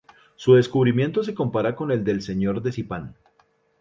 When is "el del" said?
1.91-2.23